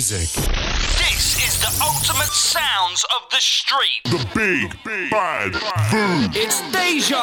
[0.00, 0.32] music.
[0.96, 4.00] This is the ultimate sounds of the street.
[4.04, 6.30] The big big bad boom.
[6.34, 7.20] It's Deja.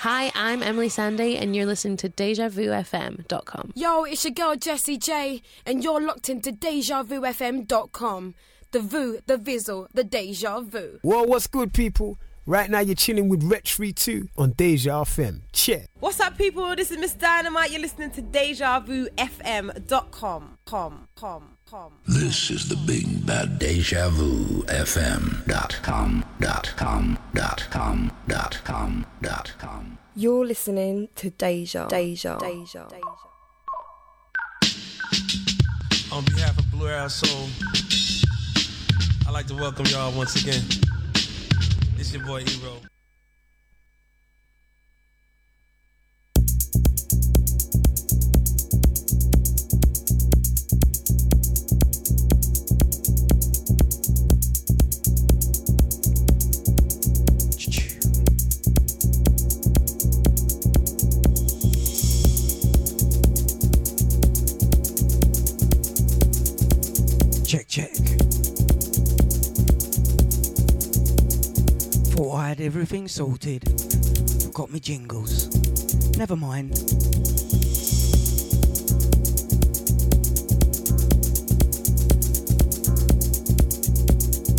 [0.00, 3.72] Hi, I'm Emily Sandy, and you're listening to DejaVuFM.com.
[3.74, 8.34] Yo, it's your girl Jessie J, and you're locked into DejaVuFM.com.
[8.72, 10.98] The Vu, the Vizzle, the Deja Vu.
[11.02, 12.18] Well, what's good, people?
[12.44, 15.42] Right now, you're chilling with Retch Free 2 on Deja FM.
[15.52, 15.86] Check.
[16.00, 16.74] What's up, people?
[16.74, 17.70] This is Miss Dynamite.
[17.70, 20.58] You're listening to DejaVuFM.com.
[20.64, 21.90] Com, com, com.
[22.06, 28.60] This is the big bad deja vu FM dot com dot com dot com dot
[28.62, 29.96] com dot com.
[30.14, 31.86] You're listening to Deja.
[31.88, 32.36] Deja.
[32.38, 32.86] Deja.
[36.12, 37.48] On behalf of Blue Air Soul,
[39.26, 40.64] I'd like to welcome y'all once again.
[41.98, 42.91] It's your boy Hero.
[67.52, 67.92] Check, check.
[72.14, 73.64] Thought I had everything sorted.
[74.54, 75.50] Got me jingles.
[76.16, 76.70] Never mind.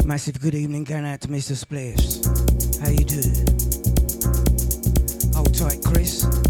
[0.06, 1.58] Massive good evening going out to Mr.
[1.58, 2.24] Spliffs.
[2.80, 3.48] How you doing?
[5.34, 6.43] Hold tight, Chris.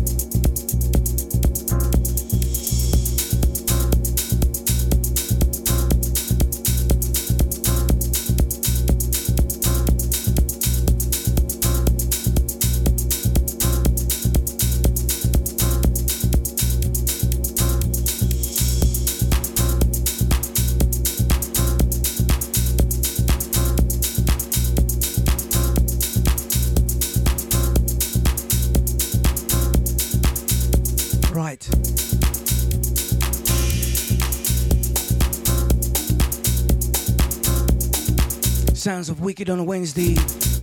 [39.14, 40.16] Of Wicked on a Wednesday.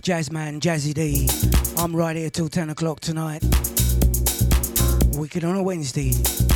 [0.03, 1.29] Jazzman, Jazzy D.
[1.81, 3.41] I'm right here till 10 o'clock tonight.
[5.13, 6.09] Wicked on a Wednesday.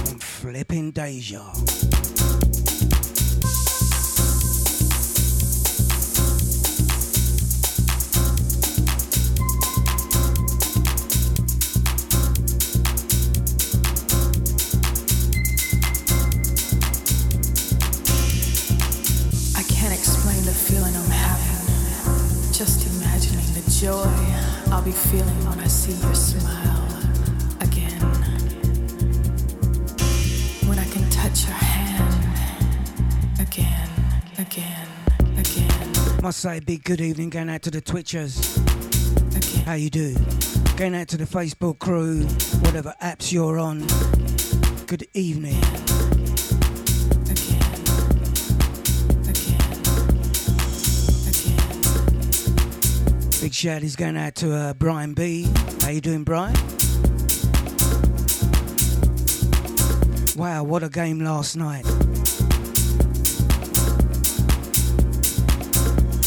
[0.09, 1.94] I'm flipping Deja.
[24.95, 26.87] Feeling when I see your smile
[27.61, 28.01] again.
[30.67, 33.89] When I can touch your hand again,
[34.37, 34.87] again,
[35.37, 36.21] again.
[36.21, 38.55] Must say, big good evening going out to the Twitchers.
[39.65, 40.15] How you do?
[40.77, 42.21] Going out to the Facebook crew,
[42.61, 43.79] whatever apps you're on.
[44.85, 45.94] Good evening.
[53.55, 55.47] Shout is going out to uh, Brian B.
[55.79, 56.53] How you doing, Brian?
[60.35, 61.85] Wow, what a game last night.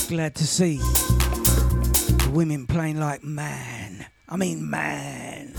[0.08, 4.06] Glad to see the women playing like man.
[4.26, 5.57] I mean, man.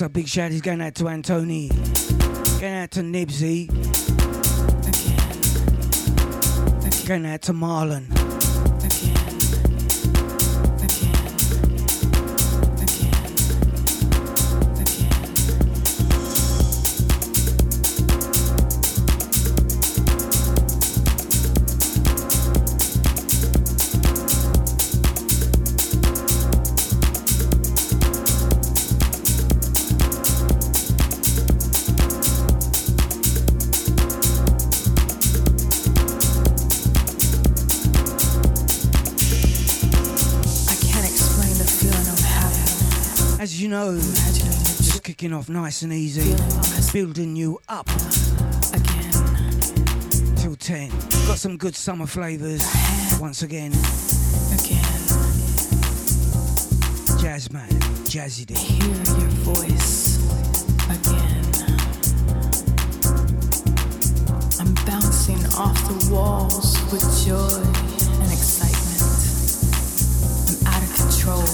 [0.00, 1.68] Also, big shout is going out to Antony,
[2.58, 3.68] going out to Nibsy,
[7.06, 8.19] going out to Marlon.
[43.70, 46.34] just kicking off nice and easy,
[46.92, 47.88] building you up
[48.74, 49.12] again
[50.34, 50.90] till 10.
[51.28, 52.66] Got some good summer flavors
[53.20, 53.70] once again.
[54.58, 54.90] Again,
[57.20, 57.68] jazz man,
[58.10, 58.54] jazzy D.
[58.54, 58.88] Hear
[59.20, 60.18] your voice
[60.86, 61.46] again.
[64.58, 67.62] I'm bouncing off the walls with joy
[68.20, 69.04] and excitement.
[70.48, 71.46] I'm out of control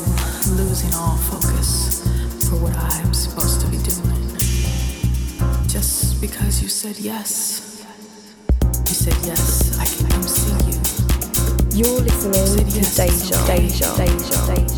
[0.57, 1.86] losing all focus
[2.49, 4.37] for what I'm supposed to be doing.
[5.67, 7.85] Just because you said yes,
[8.63, 11.85] you said yes, I can come see you.
[11.85, 14.76] You're listening you to yes, Deja, Deja, Deja, Deja.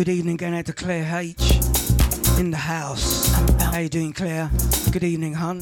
[0.00, 1.36] Good evening, going out to Claire H.
[2.38, 3.30] in the house.
[3.60, 4.50] How you doing, Claire?
[4.92, 5.60] Good evening, hon.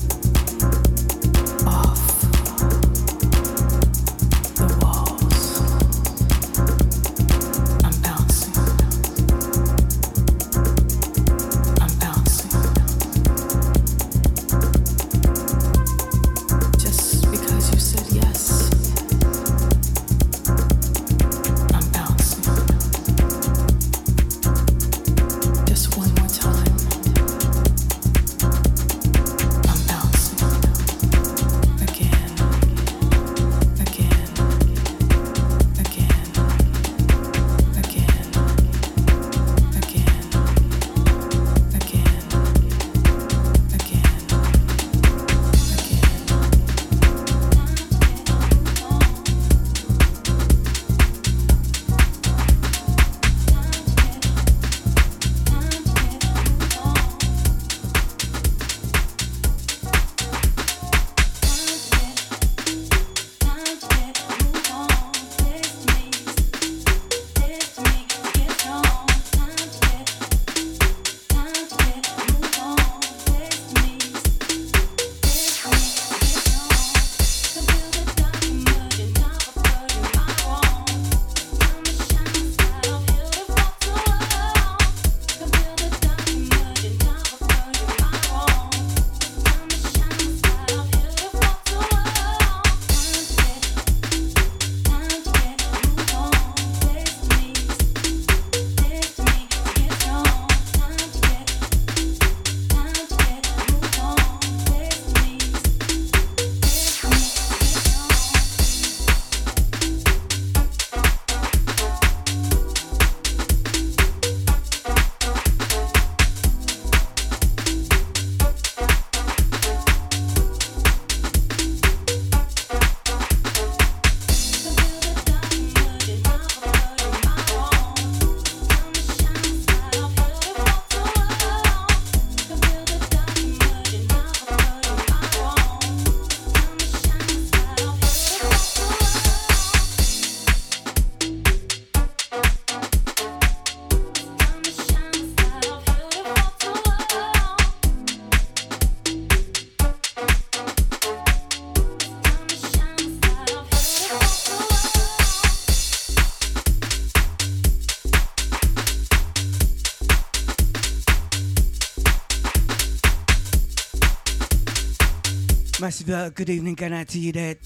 [166.08, 167.56] Berg, good evening going out to you there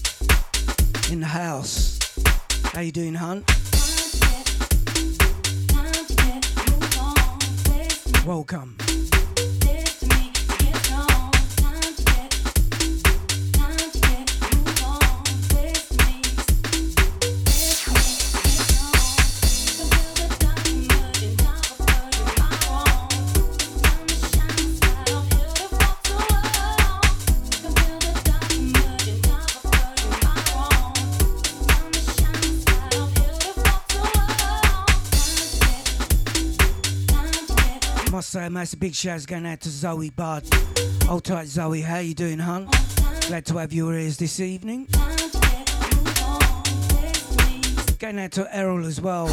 [1.09, 1.97] in the house.
[2.73, 3.45] How you doing, hon?
[8.25, 8.82] Welcome.
[38.39, 40.43] A massive big shout going out to Zoe Bud.
[41.03, 41.81] Hold tight, Zoe.
[41.81, 42.67] How you doing, hun?
[43.27, 44.87] Glad to have your ears this evening.
[47.99, 49.27] Going out to Errol as well.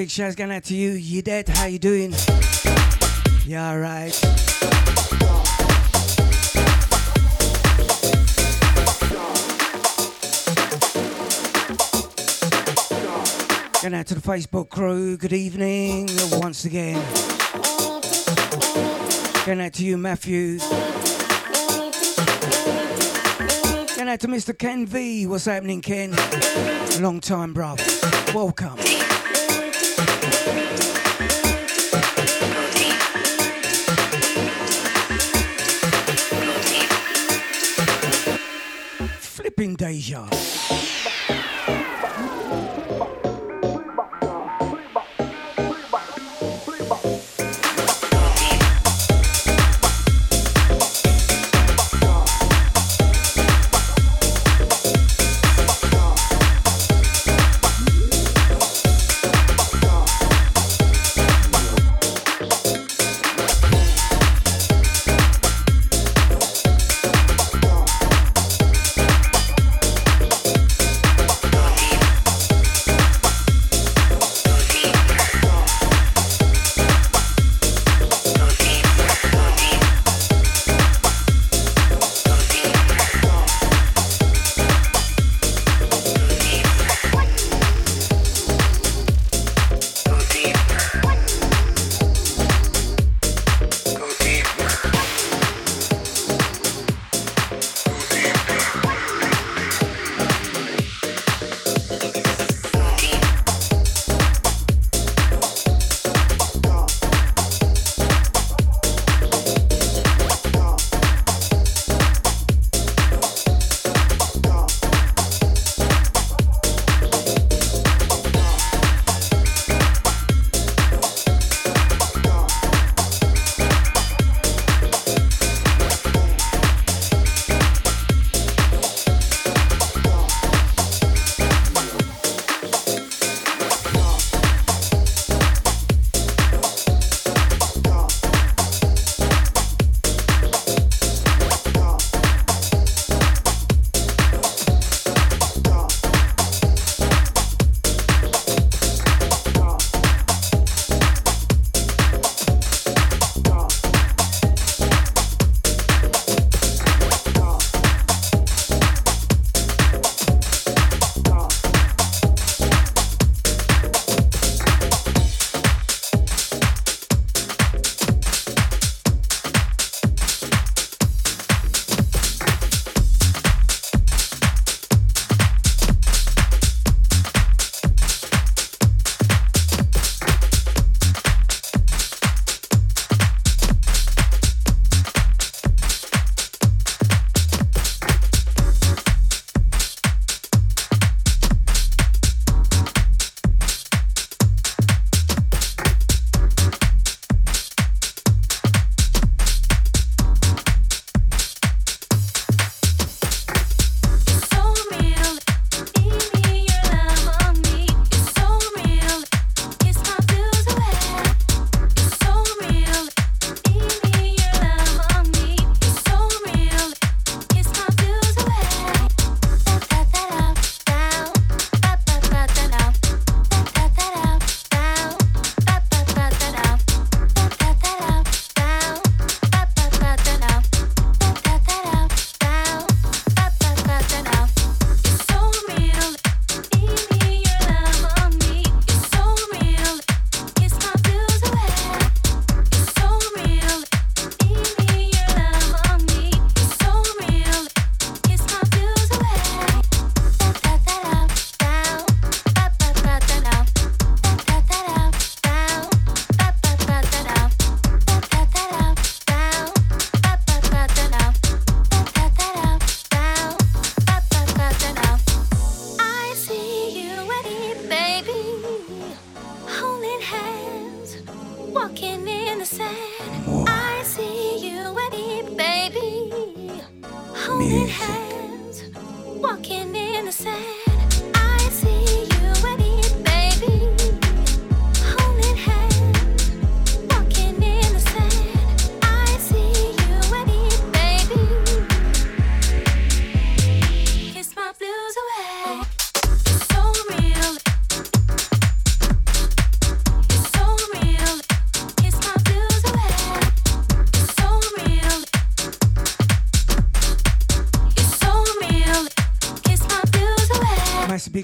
[0.00, 0.92] Big shouts going out to you.
[0.92, 1.46] You dead?
[1.46, 2.14] How you doing?
[3.44, 4.18] Yeah, right.
[13.82, 15.18] Going out to the Facebook crew.
[15.18, 16.94] Good evening once again.
[19.44, 20.60] Going out to you, Matthew.
[23.96, 24.58] Going out to Mr.
[24.58, 25.26] Ken V.
[25.26, 26.12] What's happening, Ken?
[27.02, 28.34] Long time, bruv.
[28.34, 28.99] Welcome.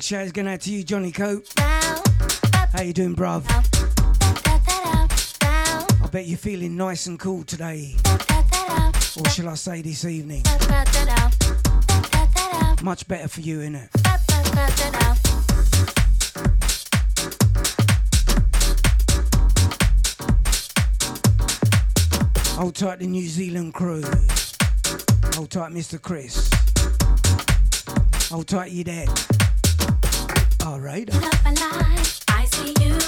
[0.07, 1.53] Shout going out to you, Johnny Coates.
[1.59, 3.43] How you doing, bruv?
[5.43, 7.97] I bet you're feeling nice and cool today.
[9.17, 10.45] Or shall I say this evening?
[12.85, 13.89] Much better for you, innit?
[22.55, 24.05] Hold tight the New Zealand crew.
[25.35, 26.01] Hold tight Mr.
[26.01, 26.49] Chris.
[28.31, 29.07] Hold tight you there.
[30.67, 31.09] All right.
[31.15, 31.47] Up
[32.27, 33.06] I see you.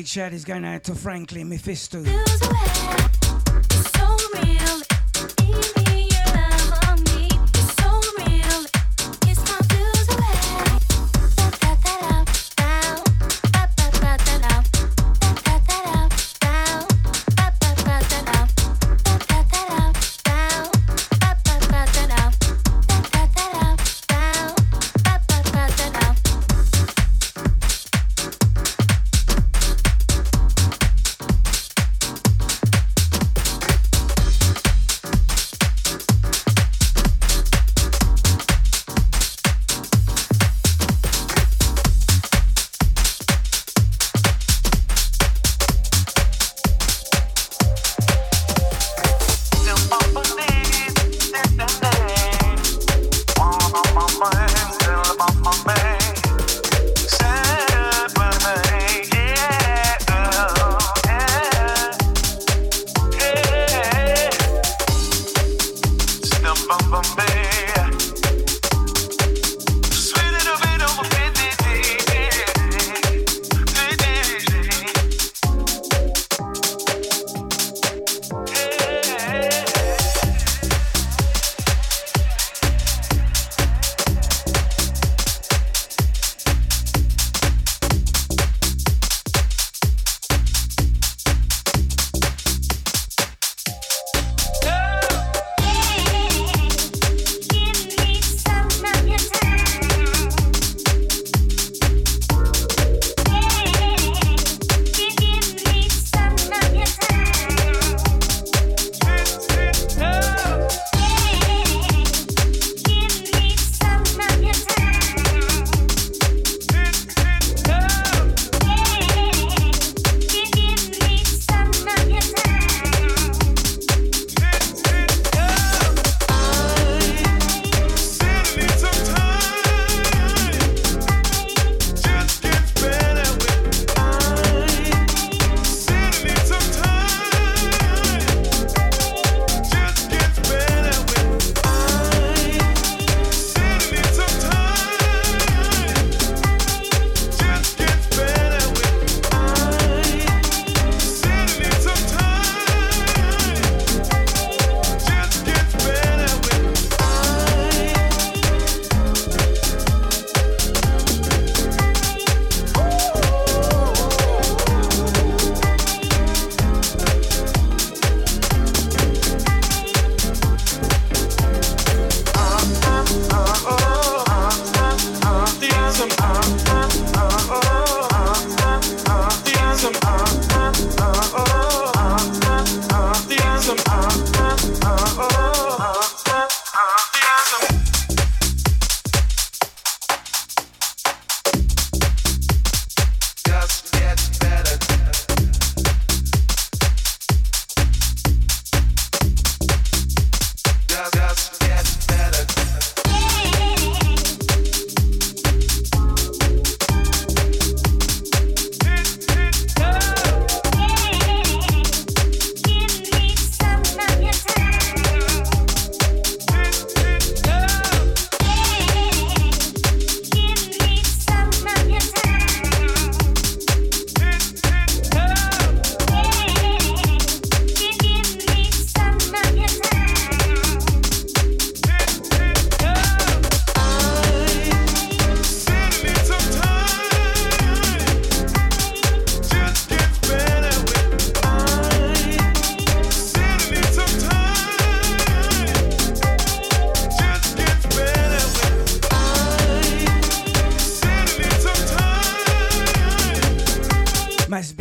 [0.00, 2.02] Big shout is going out to Franklin Mephisto.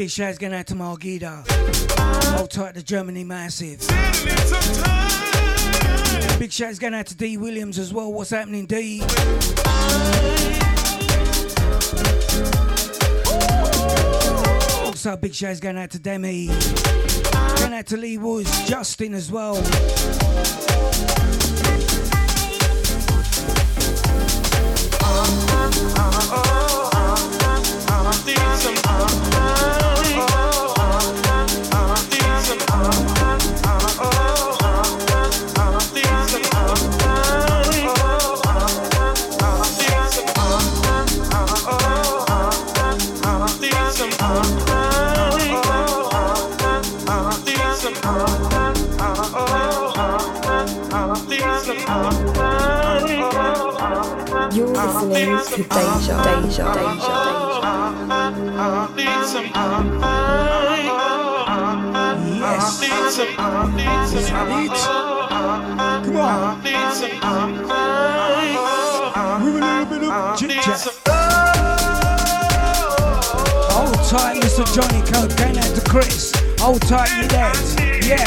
[0.10, 1.48] Big shouts going out to Margida.
[2.36, 3.80] Hold tight to Germany Massive.
[6.39, 8.12] Big shouts going out to D Williams as well.
[8.12, 9.04] What's happening, D?
[14.84, 16.48] Also, big shouts going out to Demi.
[16.48, 19.58] Going out to Lee Woods, Justin as well.
[55.25, 57.15] Listening to Deja, Deja, Deja,
[62.39, 62.82] Yes.
[64.13, 64.77] Is that it?
[66.05, 66.62] Come on.
[69.43, 70.82] With a little bit of chit chat.
[73.71, 74.63] Hold tight, Mr.
[74.73, 75.32] Johnny Code.
[75.38, 76.34] Going out to Chris.
[76.60, 77.75] Hold tight, you lads.
[78.08, 78.25] Yeah.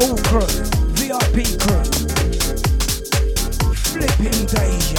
[0.00, 0.46] All crew.
[0.94, 1.79] VIP crew.
[4.50, 4.89] Flipping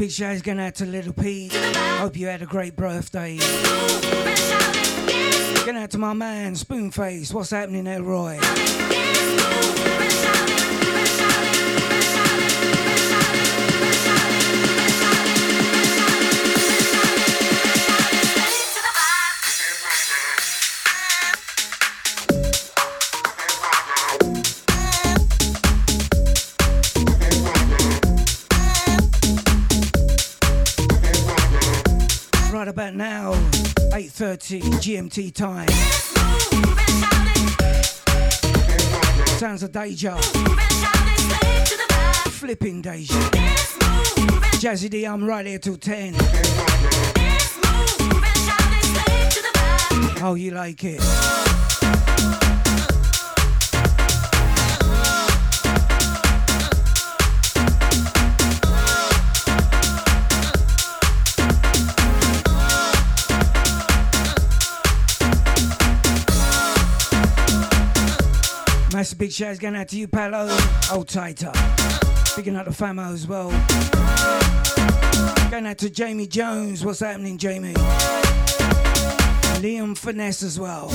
[0.00, 1.52] big shout going out to Little Pete.
[1.52, 3.36] Hope you had a great birthday.
[5.66, 7.34] Going out to my man, Spoonface.
[7.34, 8.38] What's happening there, Roy?
[34.40, 35.68] 8.30 GMT time.
[39.38, 40.16] Sounds of Deja.
[42.30, 43.14] Flipping Deja.
[44.56, 46.14] Jazzy D, I'm right here till 10.
[50.22, 51.49] Oh, you like it?
[69.20, 70.48] Big shouts going out to you, Palo.
[70.90, 71.52] Old tighter.
[72.34, 73.50] Picking up the famo as well.
[75.50, 76.86] Going out to Jamie Jones.
[76.86, 77.74] What's happening, Jamie?
[79.60, 80.88] Liam Finesse as well.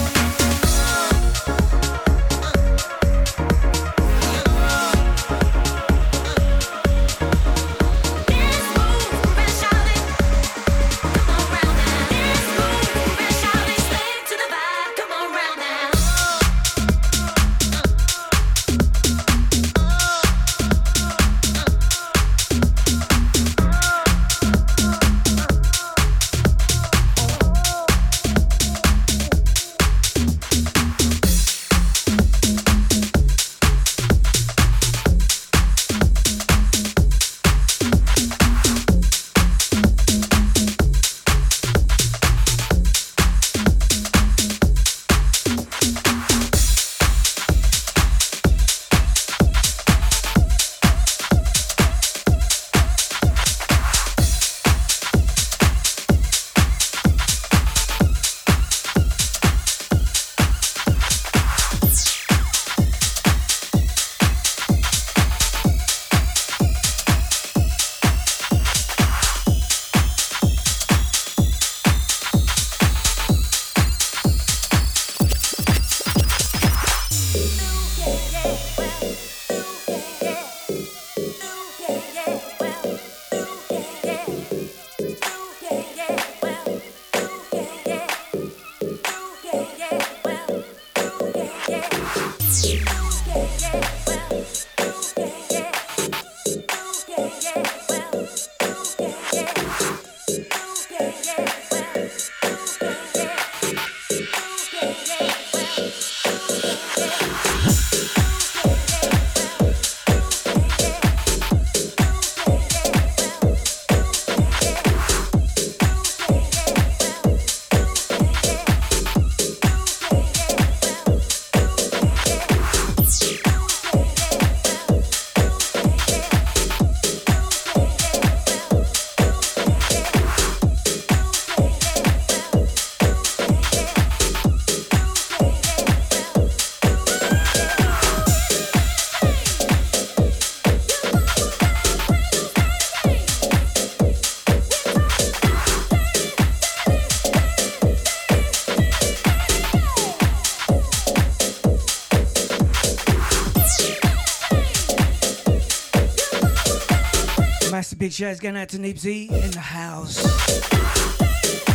[157.95, 160.17] Massive big shouts going out to Nibsy in the house.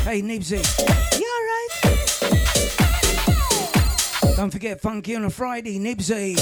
[0.04, 0.60] Hey Nibsy,
[1.18, 1.26] you
[4.20, 4.36] alright?
[4.36, 6.36] Don't forget Funky on a Friday, Nibsy.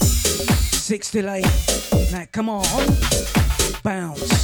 [0.00, 1.46] Six till eight.
[2.10, 2.64] Now come on,
[3.82, 4.41] bounce.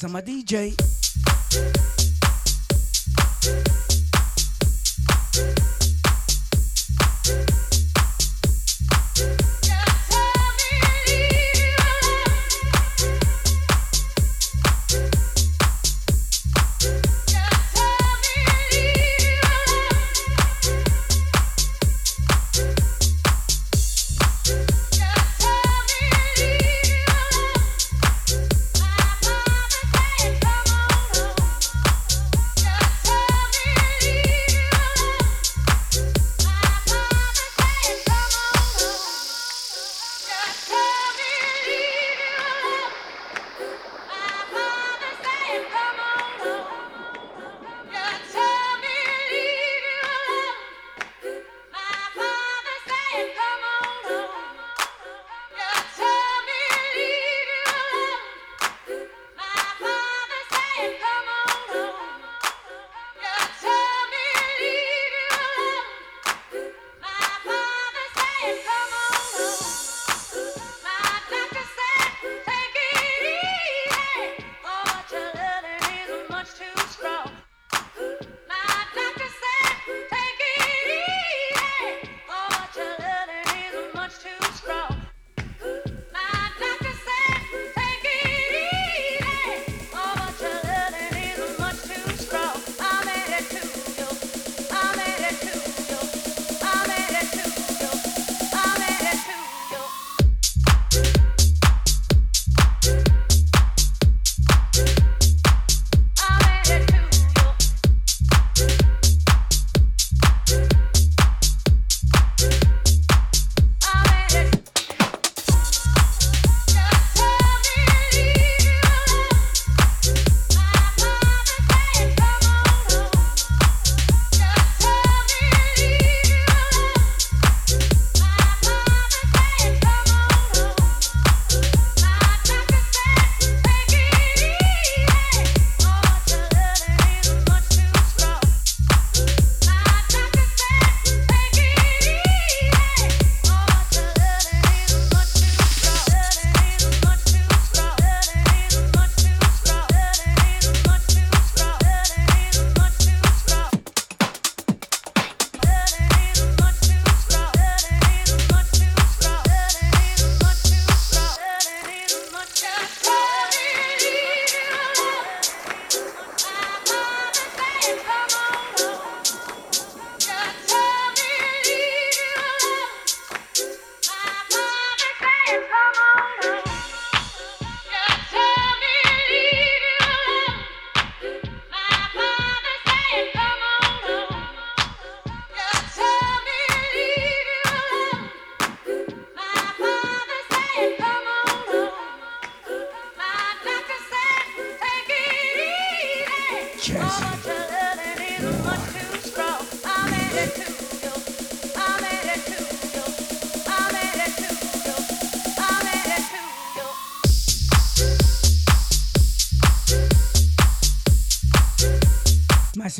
[0.00, 0.81] Like my DJ.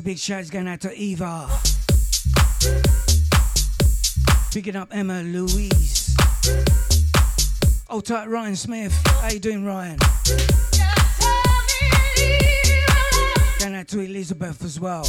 [0.02, 1.48] Massive big shouts going out to Eva.
[4.52, 6.16] Picking up Emma Louise.
[7.88, 8.92] Oh, tight Ryan Smith.
[9.06, 9.98] How you doing, Ryan?
[13.60, 15.04] Going out to Elizabeth as well.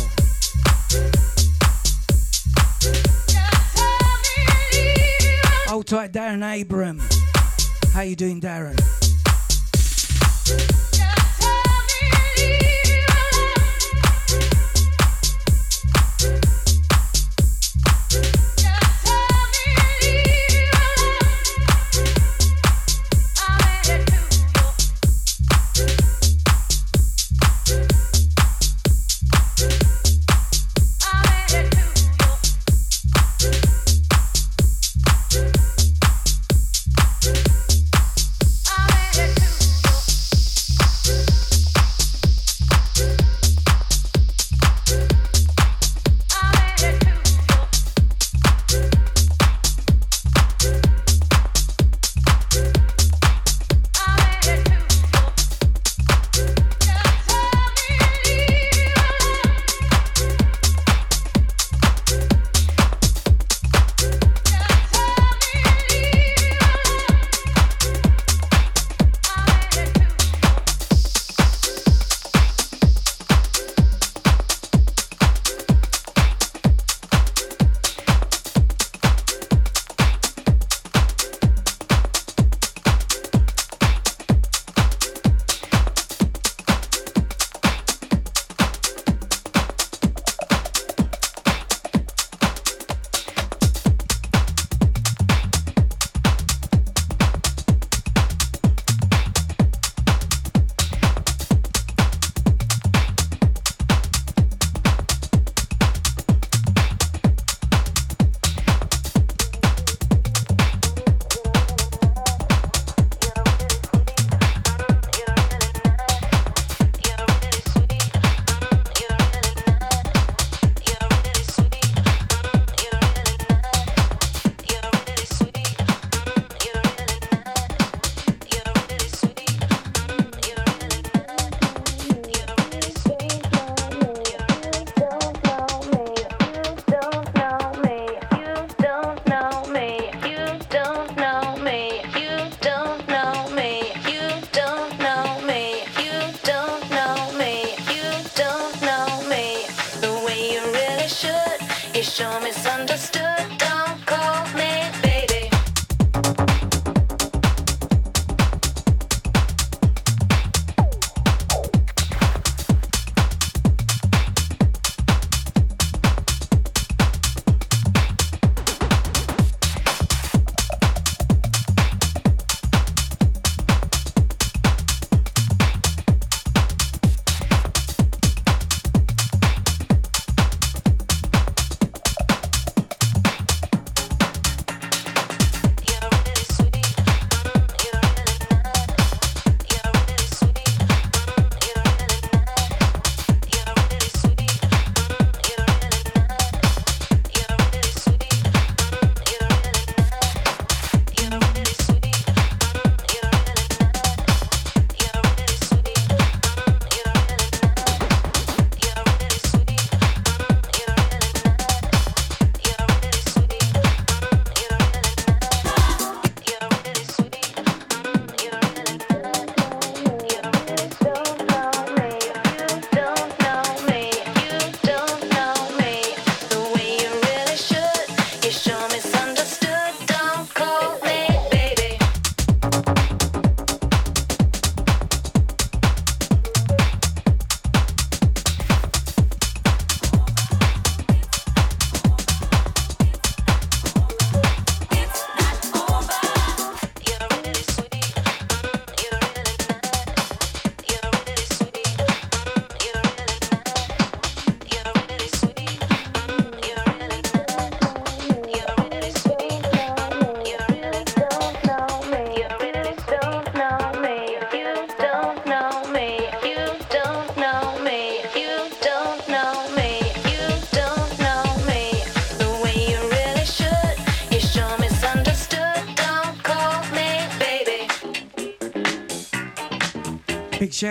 [5.69, 7.01] Oh, tight Darren Abram.
[7.93, 8.79] How you doing, Darren?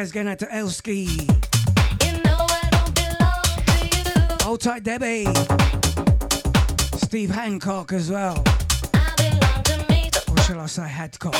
[0.02, 1.06] guys going out to Elski.
[2.04, 2.44] You know
[4.42, 5.26] Hold tight, Debbie.
[6.96, 8.42] Steve Hancock as well.
[9.88, 11.34] Me, or shall I say Hadcock?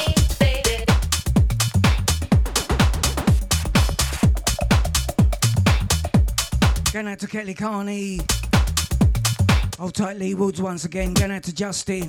[6.93, 8.21] Going out to Kelly Carney.
[9.81, 11.15] Hold tight, Lee Woods once again.
[11.15, 12.09] Going out to Justin.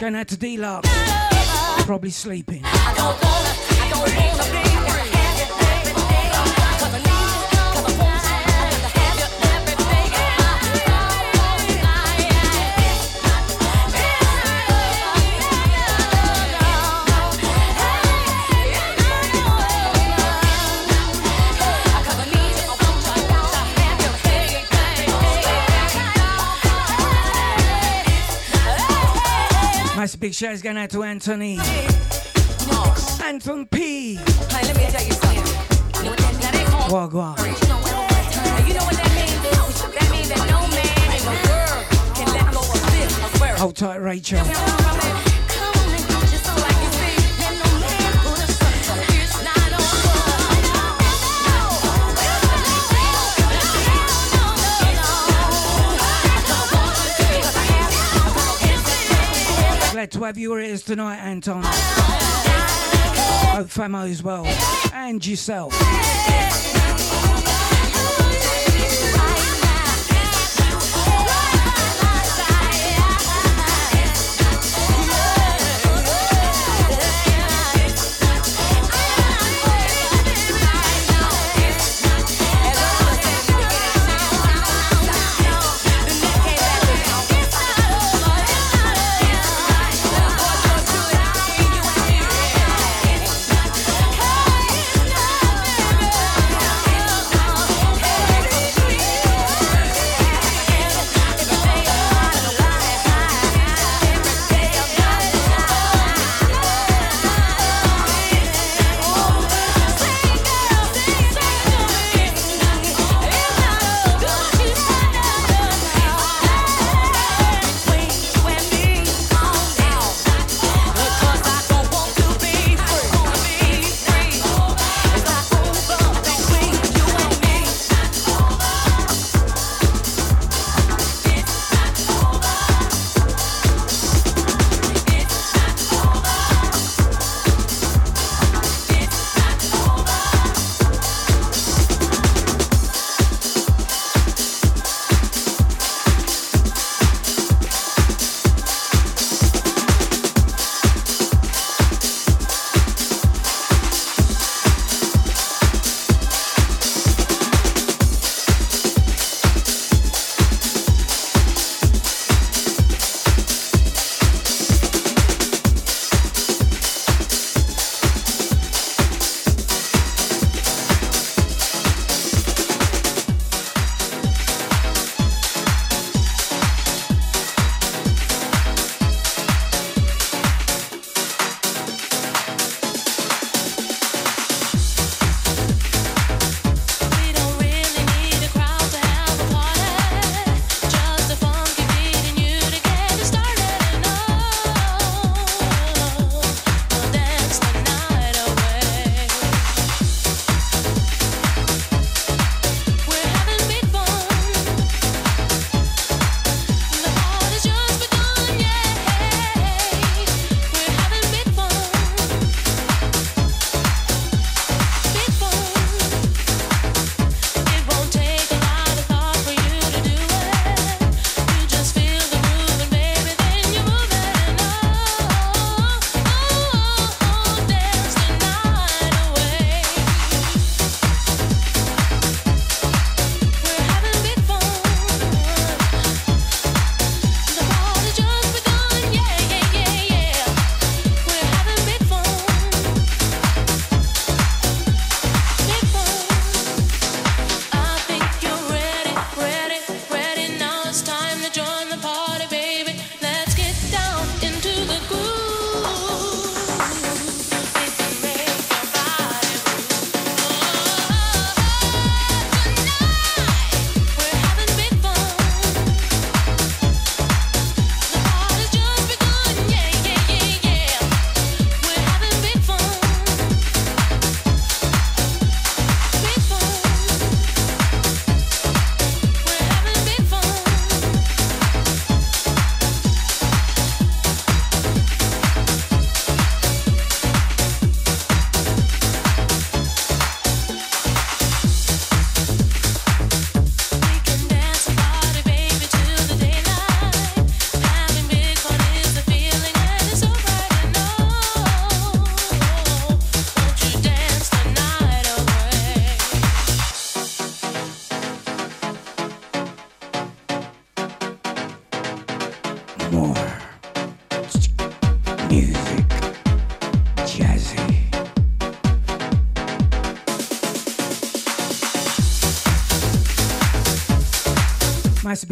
[0.00, 0.84] Going out to D-Love.
[1.84, 2.62] Probably sleeping.
[30.18, 31.58] Big shout is going out to Anthony.
[33.24, 34.16] Anton P.
[34.16, 34.22] Hey,
[34.66, 35.44] let me tell you something.
[36.40, 37.38] Now they call Wagwan.
[37.38, 39.94] And you know what that means?
[39.94, 40.68] That means that no
[60.12, 61.62] To have you here tonight, Anton.
[63.54, 64.46] Hope Famo as well.
[64.94, 65.74] And yourself.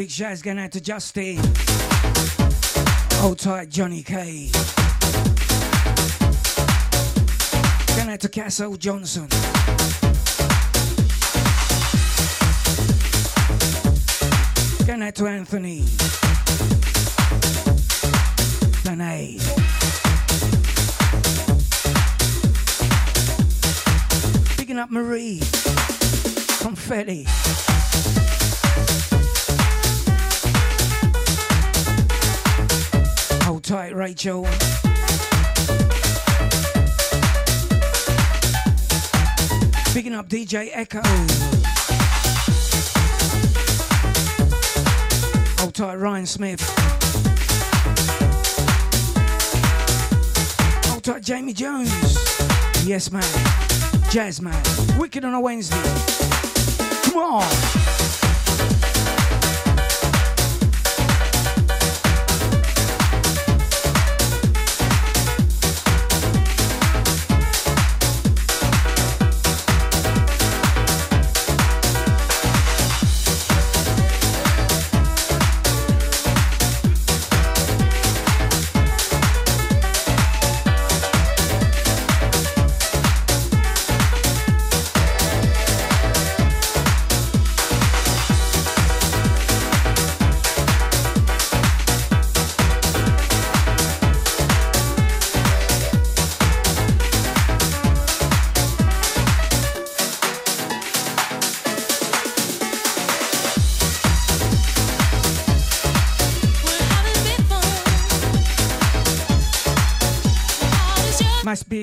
[0.07, 1.37] Big shouts going out to Justin.
[3.15, 4.53] Hold tight, Johnny K.
[7.97, 9.27] Going out to Castle Johnson.
[14.87, 15.85] Going out to Anthony.
[18.85, 19.41] Danae.
[24.57, 25.41] Picking up Marie.
[26.61, 27.27] Confetti.
[33.77, 34.43] Tight, Rachel.
[39.93, 41.03] Picking up DJ Echo.
[45.59, 46.63] Hold tight, Ryan Smith.
[50.87, 51.91] Hold tight, Jamie Jones.
[52.87, 53.23] Yes, man.
[54.11, 54.63] Jazz man.
[54.99, 55.83] Wicked on a Wednesday.
[57.03, 57.96] Come on.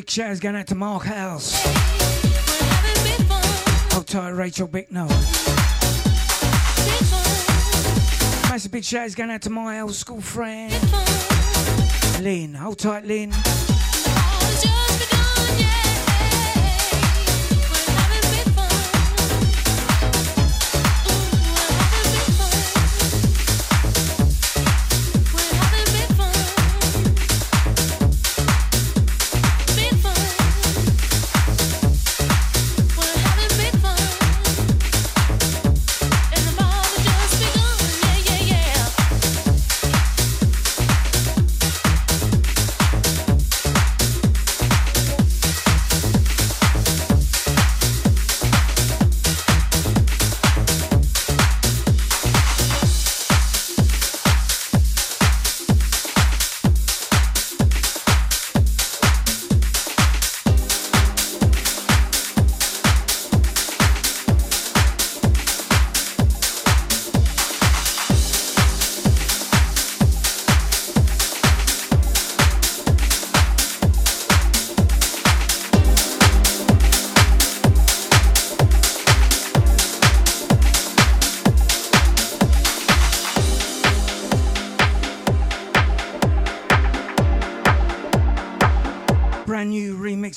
[0.04, 1.64] Big shouts going out to Mark House.
[3.93, 5.08] Hold tight, Rachel Bicknell.
[8.49, 10.74] Massive big shouts going out to my old school friend,
[12.22, 12.54] Lynn.
[12.54, 13.32] Hold tight, Lynn.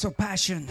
[0.05, 0.67] Of Passion.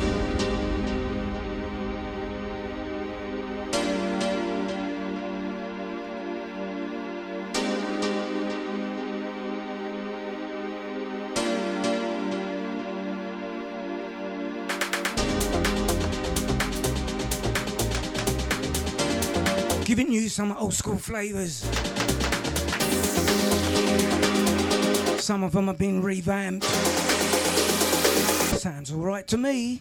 [19.85, 21.61] Giving you some old school flavors.
[25.19, 27.04] Some of them have been revamped.
[28.65, 29.79] Sounds all right to me.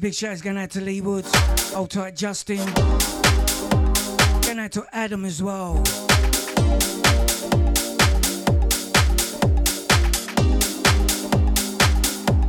[0.00, 1.30] big shout going out to Lee Woods,
[1.74, 2.56] Old Tight Justin,
[4.42, 5.84] going out to Adam as well.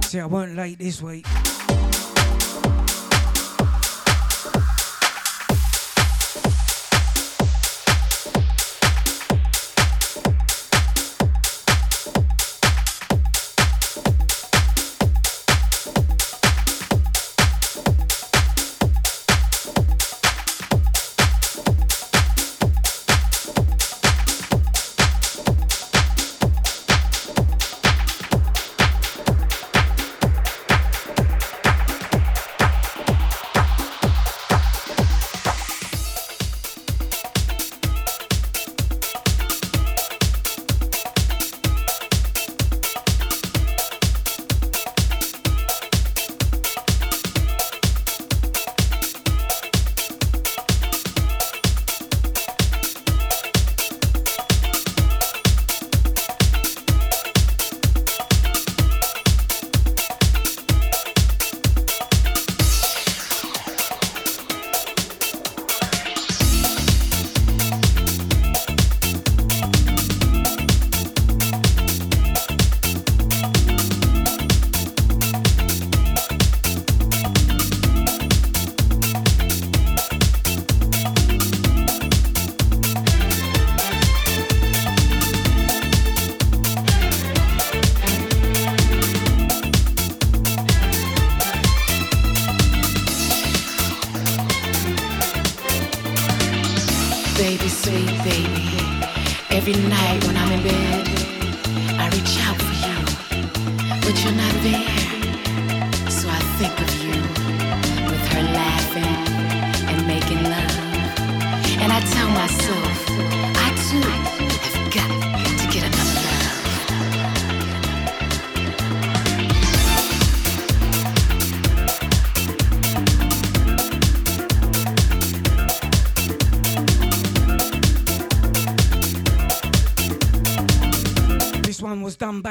[0.06, 1.26] See, I weren't late this week.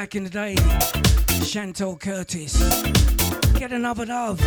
[0.01, 0.55] back in the day,
[1.45, 2.57] Chantal Curtis.
[3.59, 4.39] Get another love.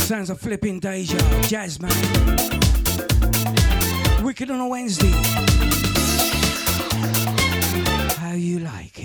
[0.00, 1.90] Sounds a flipping deja, jazz man.
[4.22, 5.10] Wicked on a Wednesday.
[8.20, 8.95] How you like?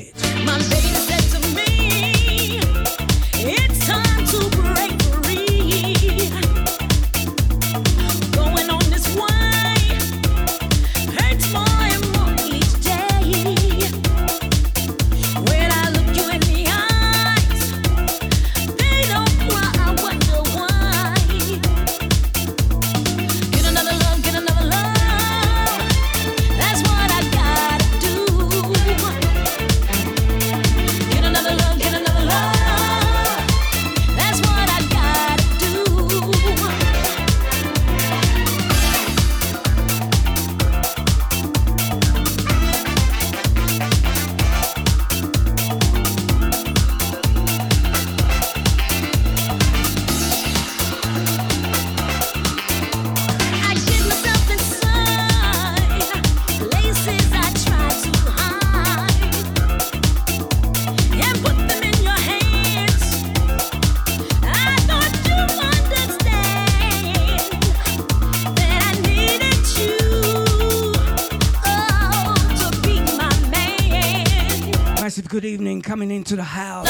[76.32, 76.88] to the house.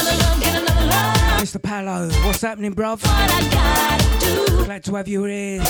[1.42, 1.60] Mr.
[1.60, 3.02] Palo, what's happening, bruv?
[4.66, 5.64] Glad to have you here.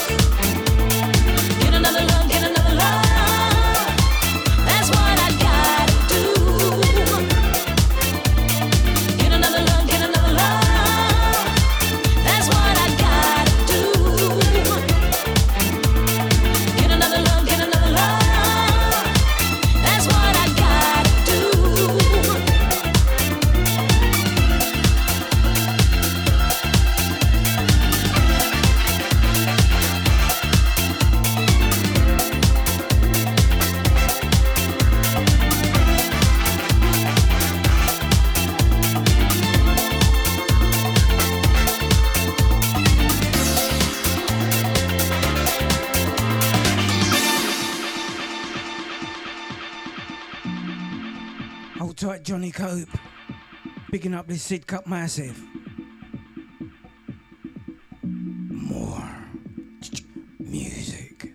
[52.52, 52.99] Johnny Cope.
[53.91, 55.41] Picking up this Sidcup Massive.
[58.02, 59.10] More
[60.39, 61.34] music.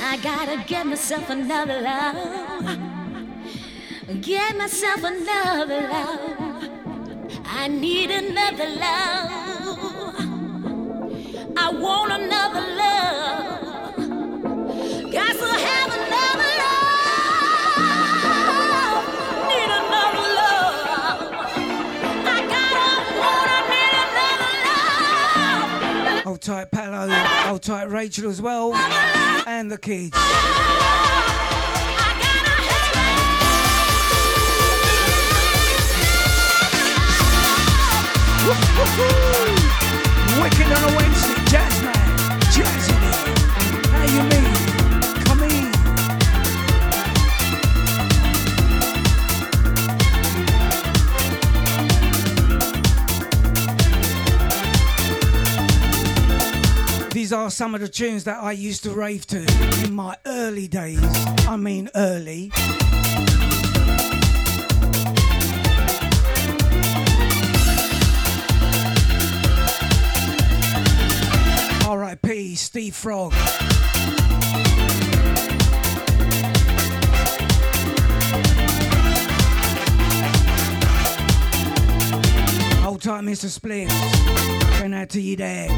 [0.00, 2.41] I gotta get myself another love.
[4.22, 6.70] Get myself another love.
[7.44, 10.16] I need another love.
[11.56, 13.96] I want another love.
[15.12, 17.02] Got to have another love.
[19.48, 21.18] Need another love.
[22.24, 22.88] I gotta
[23.18, 24.52] want, I need another
[26.14, 26.24] love.
[26.26, 27.10] Hold tight, Palo.
[27.10, 28.72] Hold tight, Rachel as well.
[29.48, 30.16] And the kids.
[38.42, 38.58] Wicked
[40.66, 41.94] on a Wednesday, jazz man.
[43.92, 44.54] How you mean?
[45.24, 45.70] Come in.
[57.10, 59.46] These are some of the tunes that I used to rave to
[59.84, 60.98] in my early days.
[61.46, 62.50] I mean, early.
[72.32, 73.34] Steve Frog.
[82.80, 83.48] Hold tight, Mr.
[83.48, 83.88] Split.
[84.78, 85.68] Going out to you there.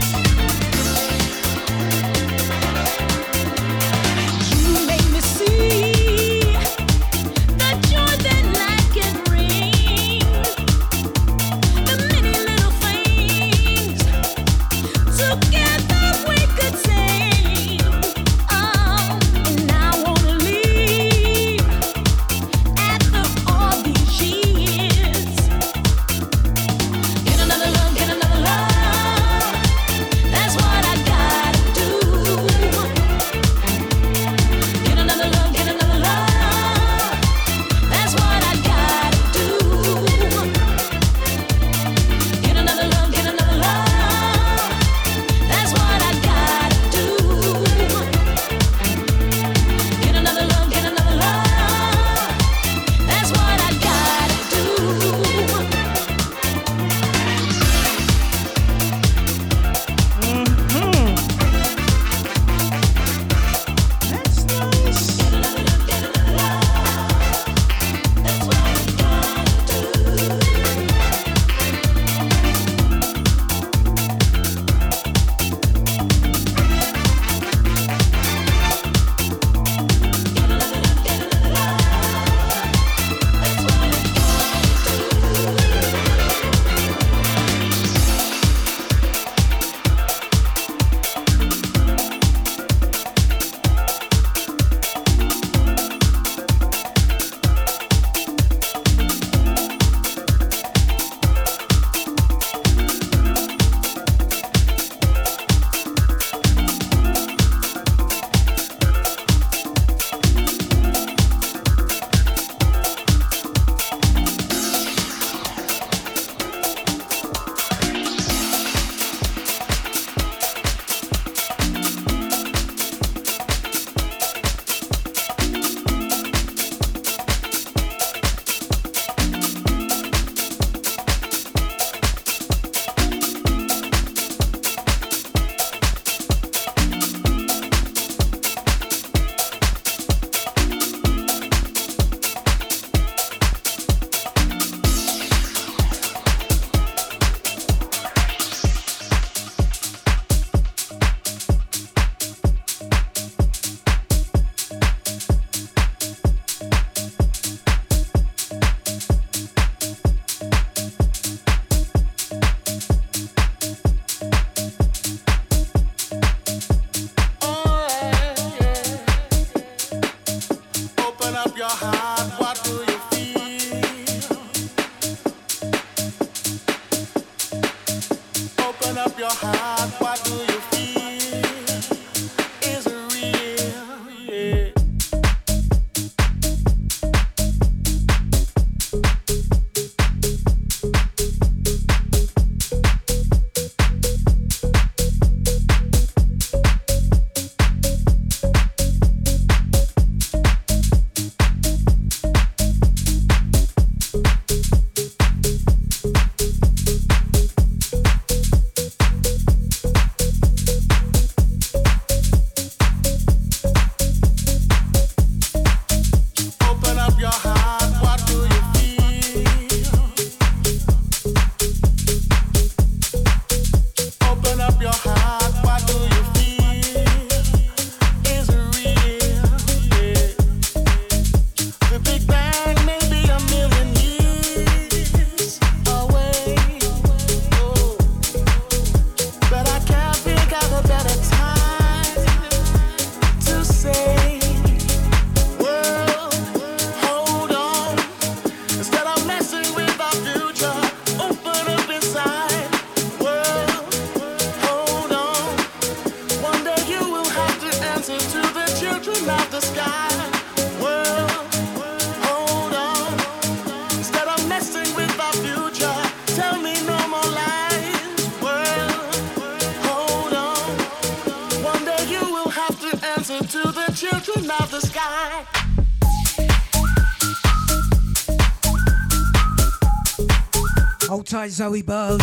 [281.64, 282.20] how we both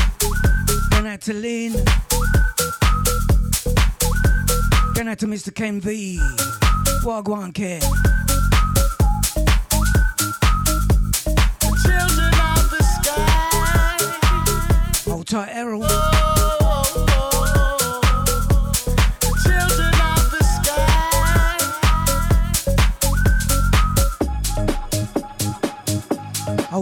[0.91, 1.71] gonna have to lean.
[4.93, 5.51] Gonna have to Mr.
[5.53, 6.19] Ken V.
[7.03, 8.10] Wagwan Ken.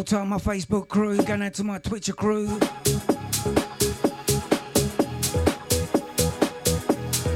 [0.09, 2.47] to all my Facebook crew, going out to my Twitter crew.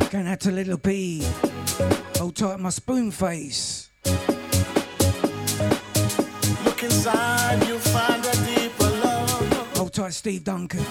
[0.09, 1.23] Going out to Little B.
[2.17, 3.91] Hold tight my spoon face.
[6.65, 9.77] Look inside, you'll find a deeper love.
[9.77, 10.83] Hold tight Steve Duncan.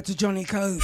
[0.00, 0.82] Out to Johnny Cove.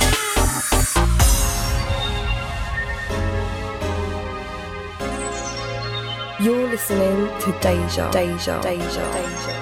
[6.38, 9.55] You're listening to Deja, Deja, Deja, Deja.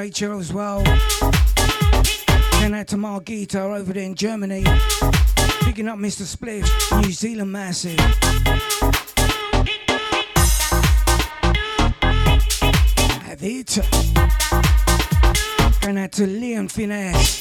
[0.00, 0.82] Rachel, as well.
[0.82, 4.64] Going out to Margita over there in Germany.
[5.60, 6.24] Picking up Mr.
[6.24, 6.64] Spliff,
[7.02, 7.98] New Zealand massive.
[13.26, 13.76] Have it.
[15.82, 17.39] Going out to Liam Finesse.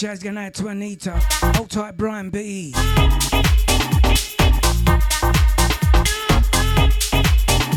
[0.00, 1.10] Shouts going out to Anita.
[1.56, 2.72] Hold tight, Brian B.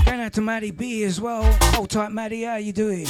[0.05, 1.43] Going out to Maddie B as well.
[1.73, 2.43] Hold tight, Maddie.
[2.43, 3.07] How you doing?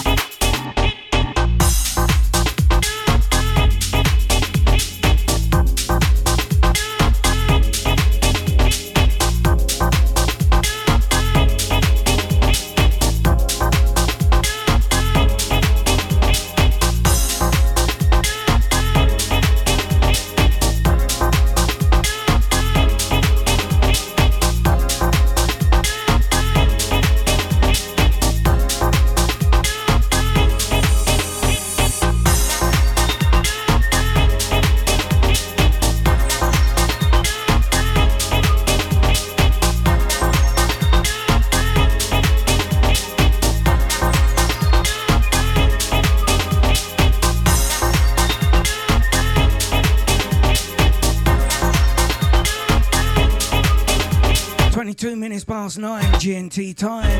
[56.53, 57.19] GMT time.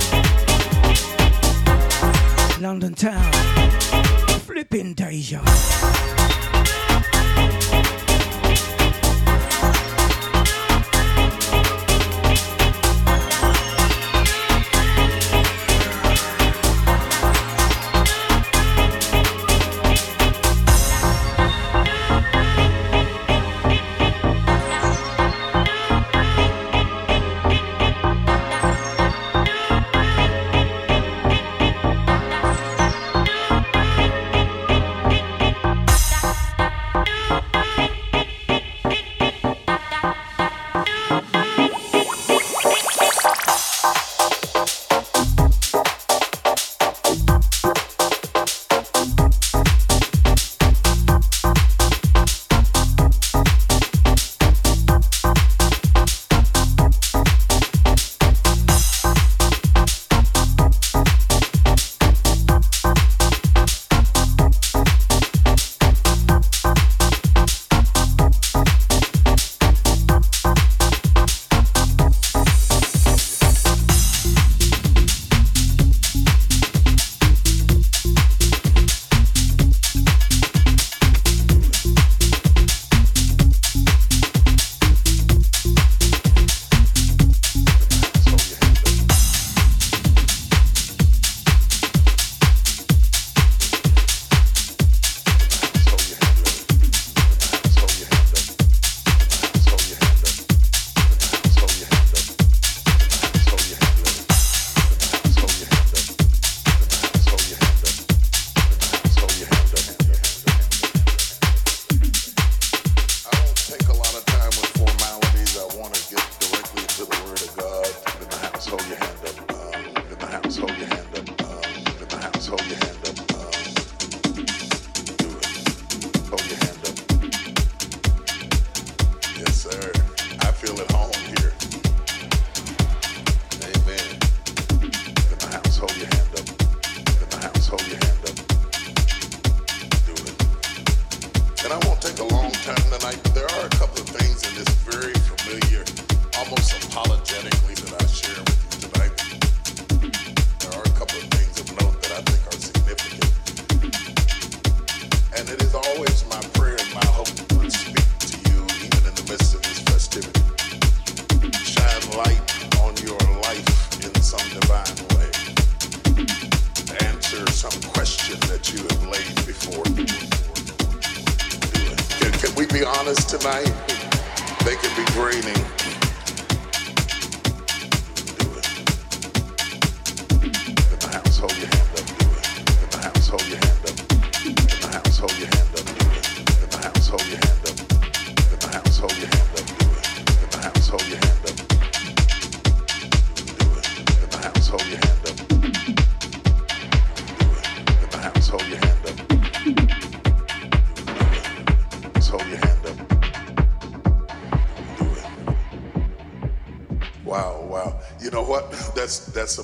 [2.61, 3.31] London town.
[4.41, 5.41] Flipping Deja.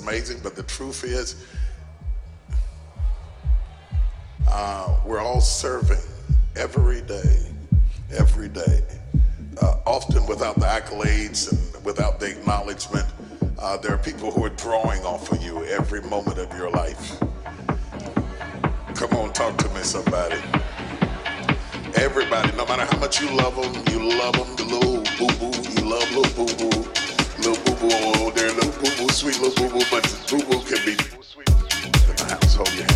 [0.09, 1.45] amazing, but the truth is,
[4.49, 6.01] uh, we're all serving
[6.55, 7.37] every day,
[8.17, 8.81] every day,
[9.61, 13.05] uh, often without the accolades and without the acknowledgement.
[13.59, 17.19] Uh, there are people who are drawing off of you every moment of your life.
[18.95, 20.41] Come on, talk to me, somebody.
[21.93, 25.69] Everybody, no matter how much you love them, you love them, the little boo boo,
[25.69, 26.98] you love little boo boo.
[27.39, 30.43] Little boo boo, oh, there, little boo boo, sweet little boo boo, but the boo
[30.43, 32.67] boo can be the household.
[32.69, 32.88] Oh, yeah.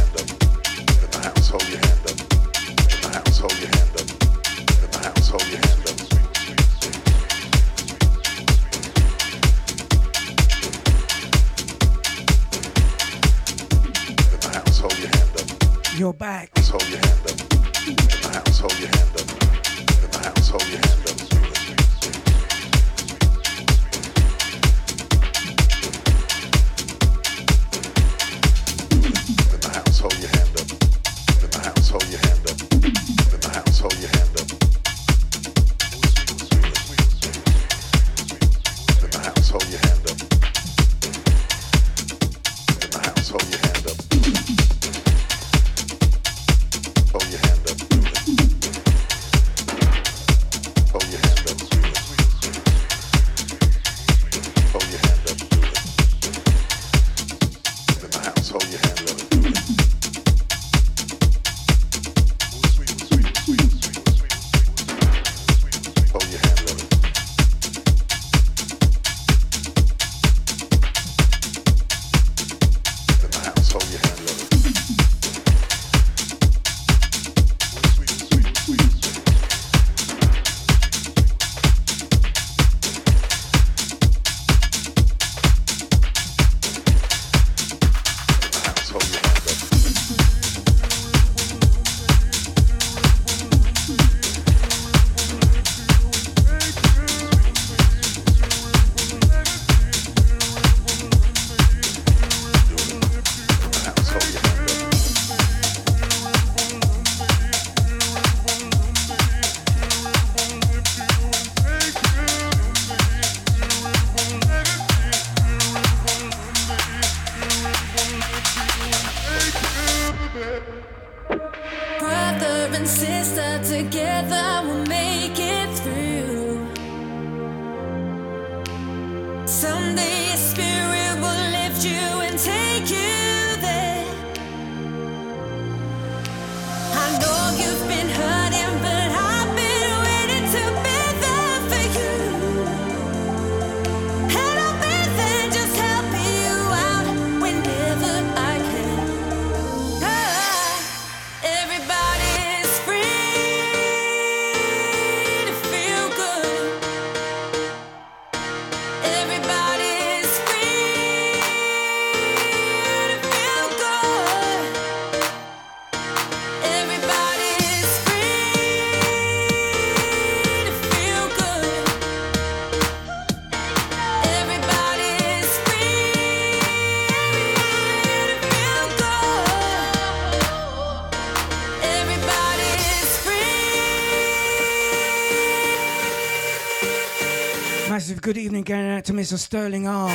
[189.05, 189.37] to Mr.
[189.37, 190.09] Sterling R.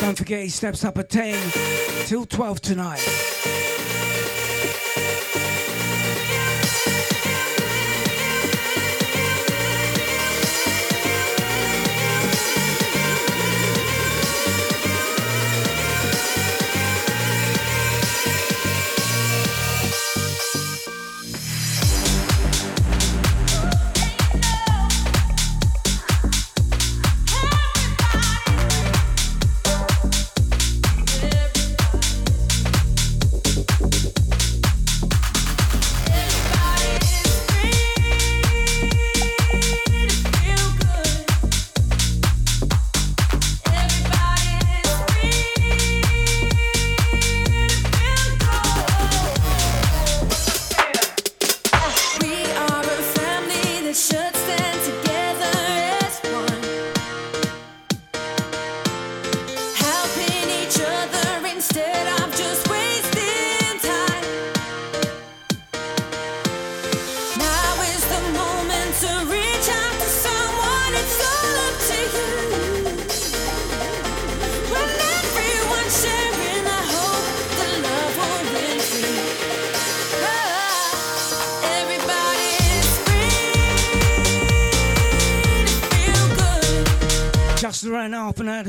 [0.00, 1.36] Don't forget he steps up at 10
[2.06, 3.27] till 12 tonight.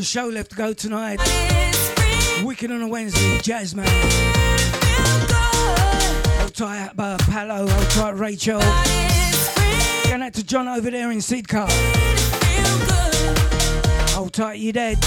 [0.10, 1.20] Show left to go tonight.
[2.44, 3.86] Wicked on a Wednesday, jazz man.
[6.40, 8.60] Hold tight, uh, Palo, hold tight, Rachel.
[10.10, 11.70] Going out to John over there in Sidcup.
[14.16, 14.98] Hold tight, you dead.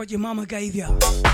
[0.00, 1.29] What your mama gave you.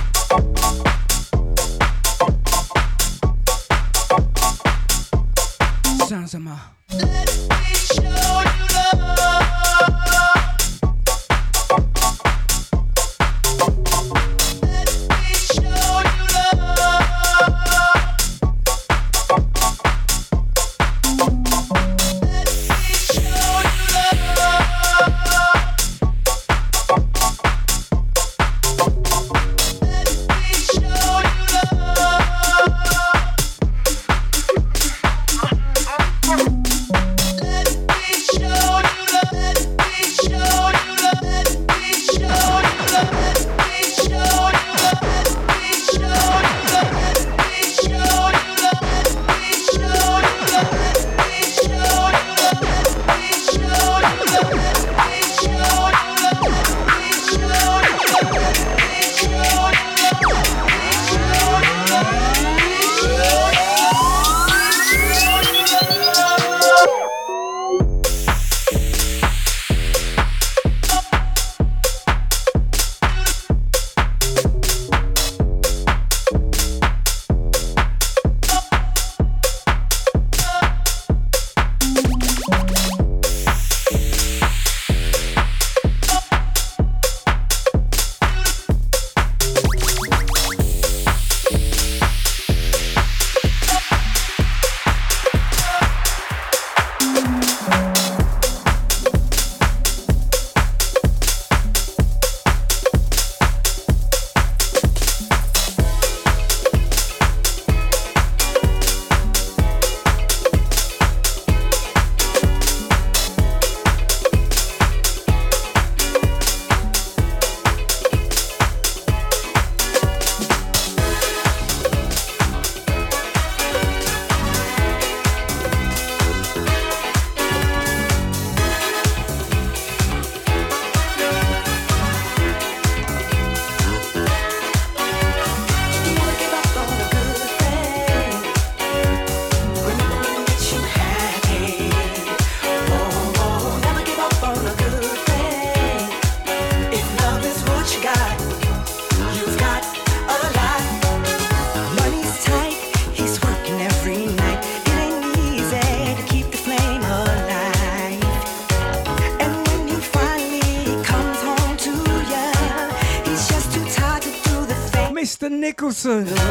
[166.07, 166.45] Jackson.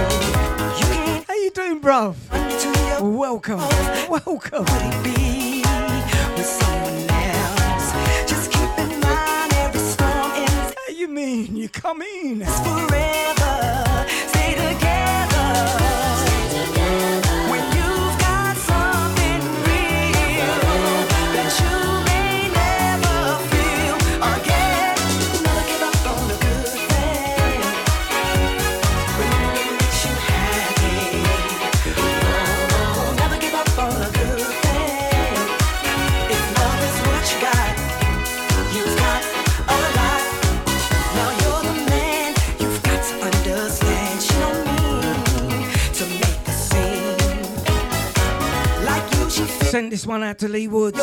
[50.06, 51.02] One out to Lee Woods.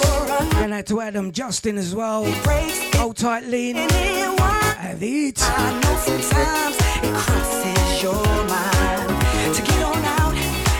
[0.53, 2.25] Then out to Adam Justin as well.
[2.95, 3.75] Hold tight, lean.
[3.75, 5.43] Have it.
[5.43, 10.35] I know sometimes it crosses your mind to get on out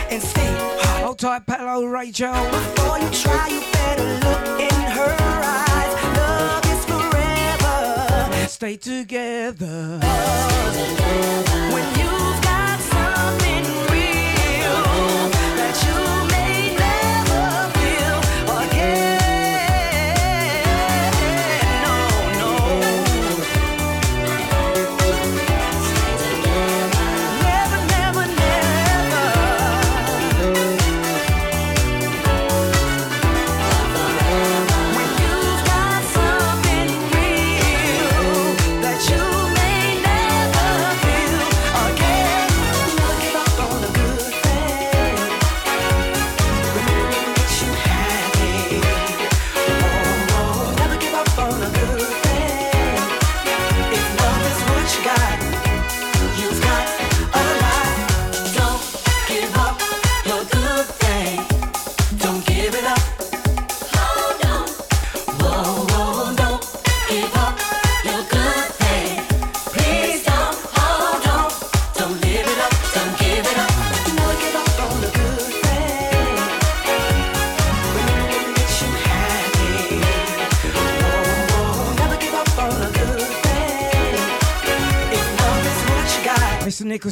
[0.09, 0.55] and stay.
[1.03, 2.33] Hold tight, Palo Rachel.
[2.33, 5.93] Before you try, you better look in her eyes.
[6.17, 8.47] Love is forever.
[8.47, 9.99] Stay together.
[11.73, 12.42] When you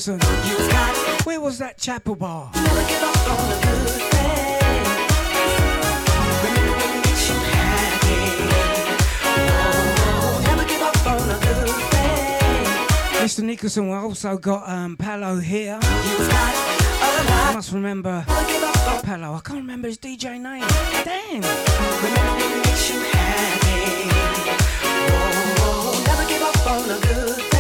[0.02, 0.20] Ferguson.
[1.26, 2.50] Where was that chapel bar?
[13.22, 13.44] Mr.
[13.44, 15.80] Nicholson, we also got um, Palo here.
[15.84, 18.26] I must remember
[19.04, 19.36] Palo.
[19.36, 20.66] I can't remember his DJ name.
[21.06, 21.44] Damn.
[22.02, 23.62] Remember when you had
[26.08, 27.51] never give up on a good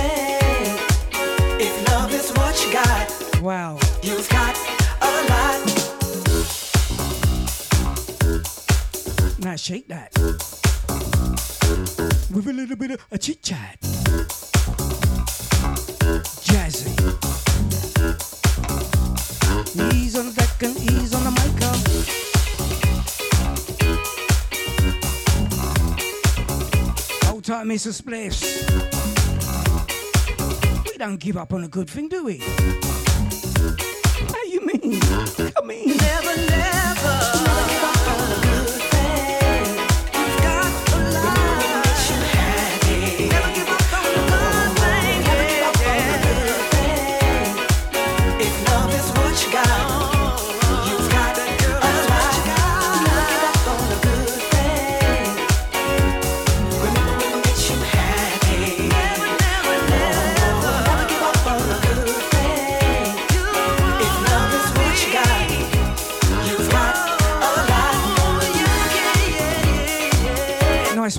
[4.03, 4.57] you've got
[5.01, 5.61] a lot.
[9.39, 10.11] Now shake that.
[12.31, 13.79] With a little bit of a chit chat.
[16.45, 16.91] Jazzy.
[19.93, 21.61] Ease on the deck and ease on the mic.
[21.63, 21.77] Up.
[27.25, 28.03] Hold tight, Mr.
[28.05, 28.90] Bliss
[31.01, 32.37] don't give up on a good thing, do we?
[32.37, 32.43] How
[34.51, 34.99] you mean?
[35.01, 36.90] I mean, never, never.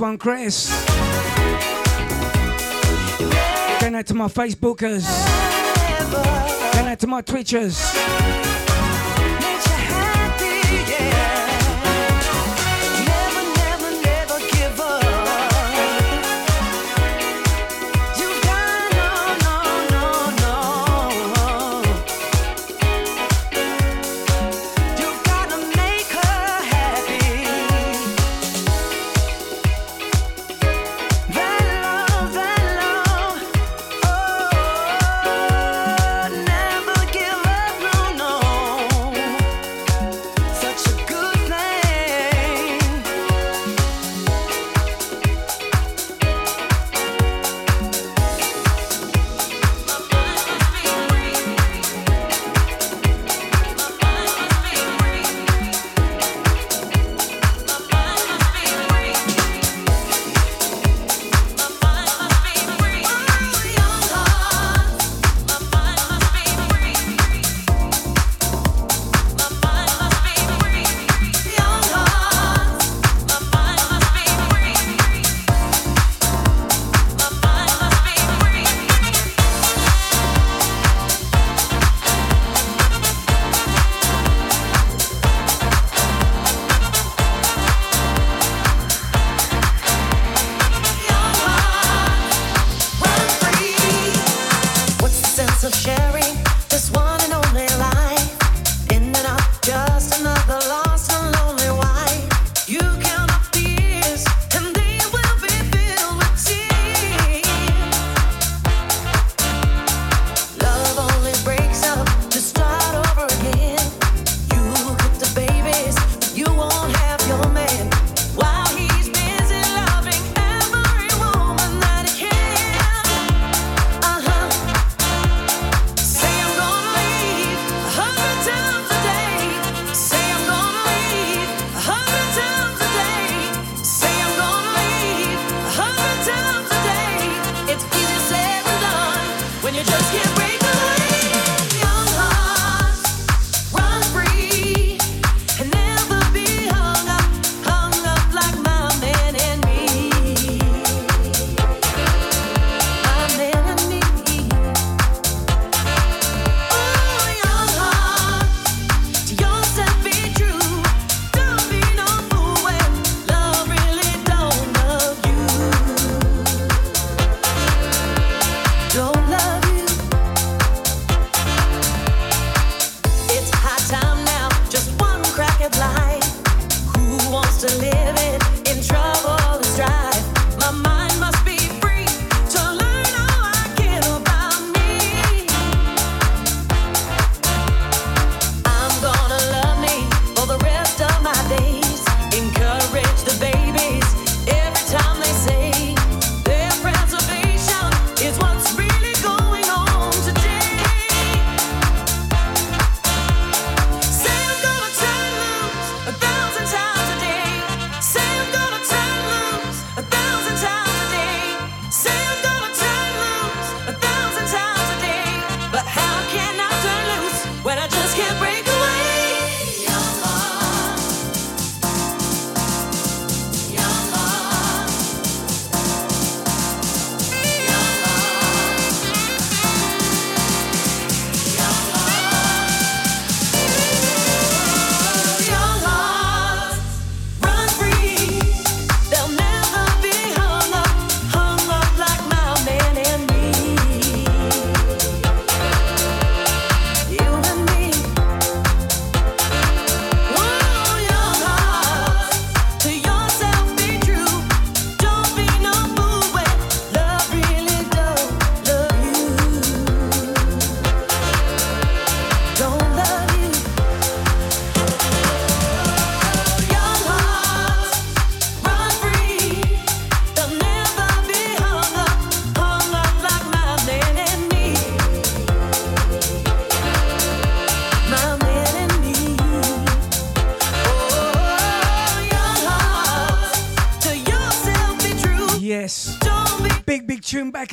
[0.03, 0.69] one, Chris.
[3.81, 5.07] Going out to my Facebookers.
[6.75, 8.72] Going out to my Twitchers.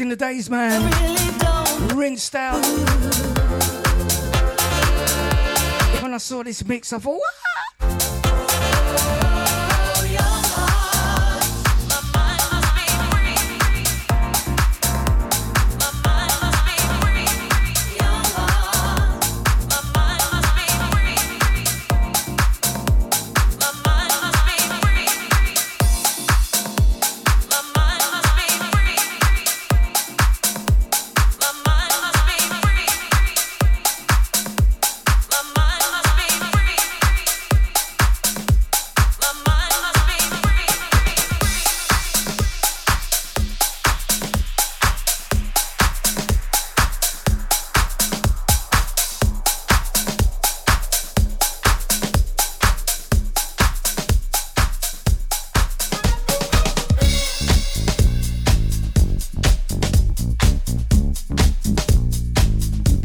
[0.09, 0.81] the days, man.
[0.81, 2.65] Really Rinsed out.
[6.01, 7.38] When I saw this mix, I thought, what?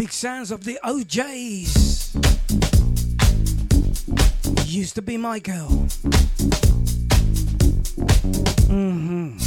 [0.05, 2.15] Big sounds of the OJs.
[4.67, 5.71] Used to be my girl.
[8.69, 9.44] Mm-hmm.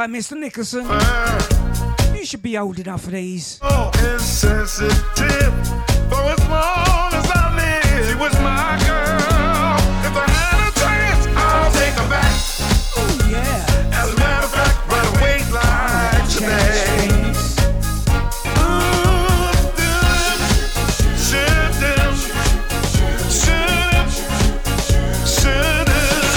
[0.00, 0.34] right, Mr.
[0.38, 0.86] Nicholson.
[0.88, 3.58] Uh, you should be old enough for these.
[3.60, 5.52] Oh, insensitive.
[6.08, 9.76] For as long as I live, she was my girl.
[10.06, 12.32] If I had a chance, I'll take her back.
[12.96, 14.00] Oh, yeah.
[14.00, 16.80] As a matter of fact, right away, like today.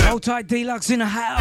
[0.10, 1.32] Hold tight, Deluxe in a hat.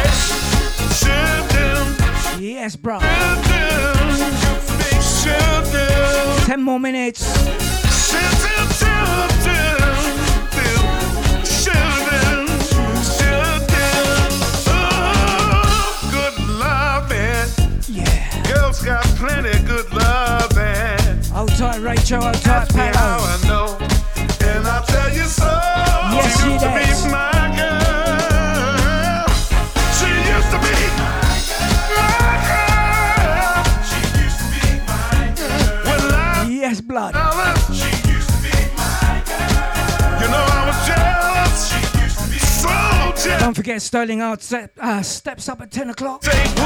[43.93, 46.23] Sterling out set, uh, steps up at 10 o'clock.
[46.23, 46.65] Woo, woo,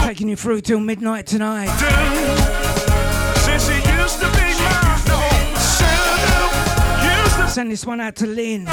[0.00, 1.68] woo, Taking you through till midnight tonight.
[7.50, 8.66] Send this one out to Lynn.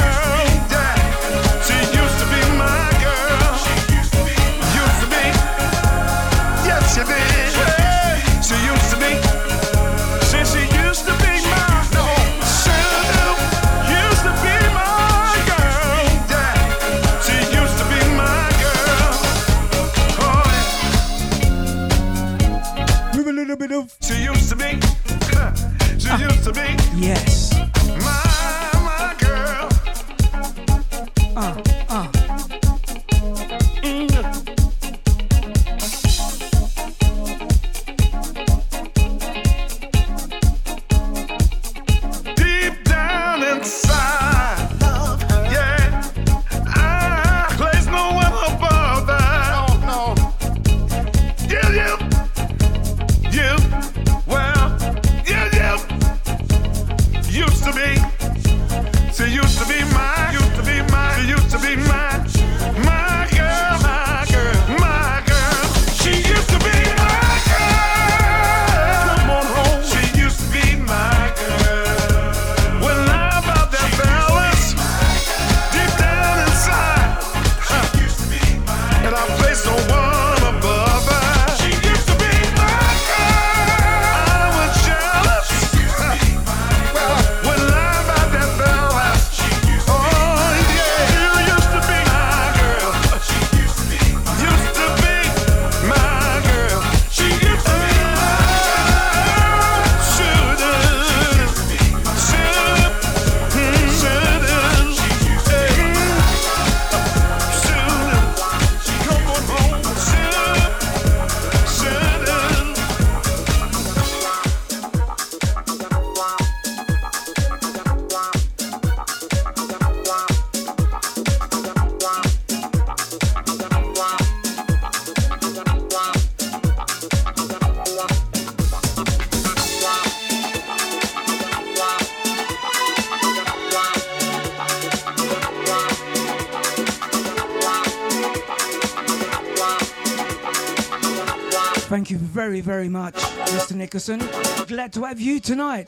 [143.89, 144.19] Mr.
[144.19, 144.19] Nicholson.
[144.67, 145.87] Glad to have you tonight.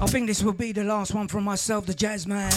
[0.00, 2.52] I think this will be the last one from myself, the jazz man.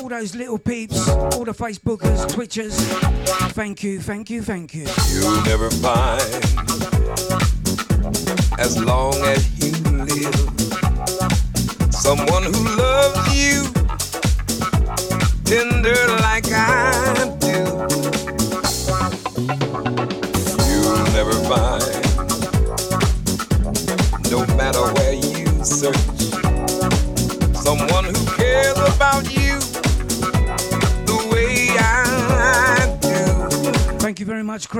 [0.00, 2.76] All those little peeps, all the Facebookers, Twitchers.
[3.52, 4.86] Thank you, thank you, thank you.
[5.12, 6.22] You'll never find
[8.58, 10.34] as long as you live
[11.92, 13.64] someone who loves you
[15.44, 16.07] tender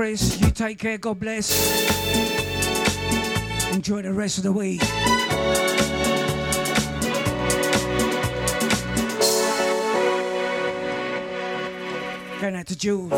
[0.09, 0.97] You take care.
[0.97, 1.51] God bless.
[3.71, 4.81] Enjoy the rest of the week.
[12.41, 13.11] Going out to Jules.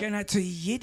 [0.00, 0.78] Going out to your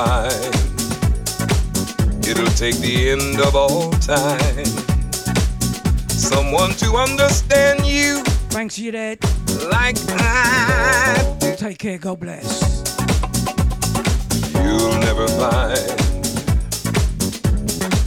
[0.00, 0.32] Find
[2.26, 4.64] it'll take the end of all time.
[6.08, 9.18] Someone to understand you Thanks, you dad.
[9.70, 11.54] like I do.
[11.54, 11.98] Take care.
[11.98, 12.62] God bless.
[14.54, 15.76] You'll never find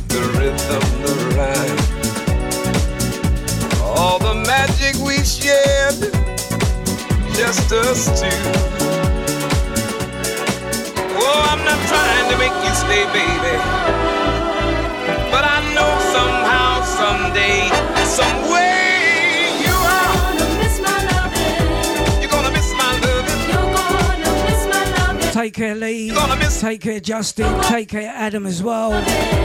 [0.09, 1.79] the rhythm, the rhyme,
[3.83, 6.11] all the magic we shared,
[7.35, 8.72] just us two.
[12.33, 13.55] To make you stay, baby,
[15.29, 17.69] but I know somehow, someday,
[18.19, 19.61] some way.
[19.61, 22.21] You are gonna miss my loving.
[22.21, 23.41] You're gonna miss my loving.
[23.51, 25.31] You're gonna miss my loving.
[25.31, 26.11] Take care, Lee.
[26.59, 27.61] Take care, Justin.
[27.63, 28.91] Take care, Adam, as well.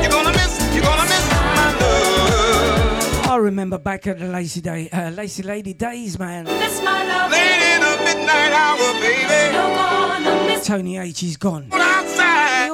[0.00, 3.26] You're gonna miss, you're gonna miss my love.
[3.26, 6.44] I remember back at the Lazy Day, uh, Lazy Lady days, man.
[6.44, 7.30] Miss my love.
[7.32, 9.54] Late in the midnight hour, baby.
[9.54, 11.68] You're gonna miss Tony H, he's gone.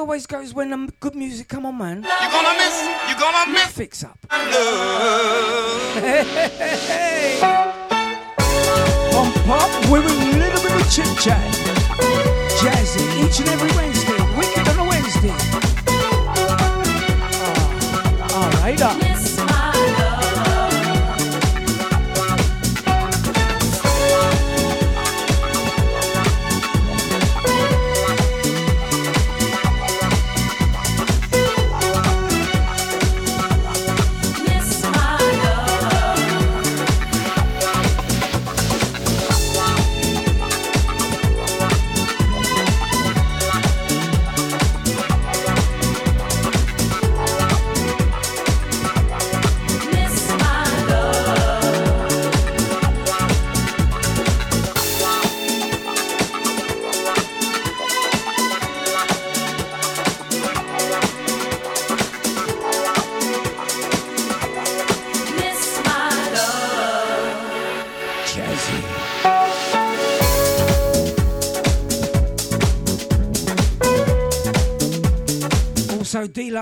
[0.05, 2.03] Always goes when the good music come on, man.
[2.03, 4.19] You're gonna miss, you're gonna miss Fix up.
[5.95, 7.39] Hey,
[9.47, 11.41] pop with a little bit of chit chat.
[12.61, 14.19] Jazzy each and every Wednesday.
[14.37, 15.33] Wicked on a Wednesday.
[17.47, 19.04] Oh, all right, up.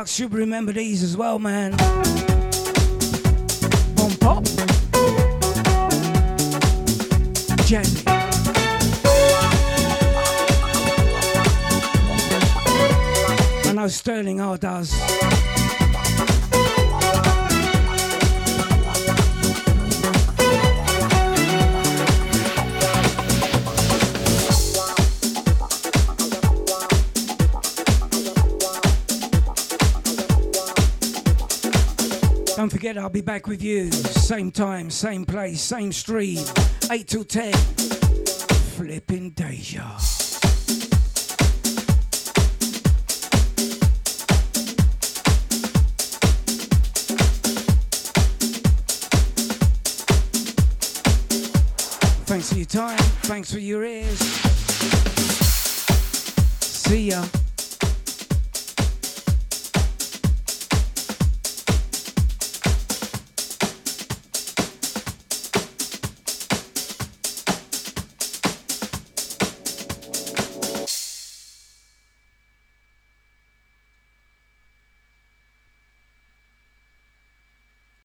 [0.05, 1.71] Should remember these as well, man.
[3.95, 4.43] Bomb pop.
[7.65, 8.03] Jazzy.
[13.65, 15.52] I know Sterling R does.
[32.93, 33.91] Don't I'll be back with you.
[33.91, 36.39] Same time, same place, same street.
[36.91, 37.51] 8 till 10.
[38.75, 39.97] Flipping Deja.
[52.25, 52.97] Thanks for your time.
[53.23, 54.02] Thanks for your ears.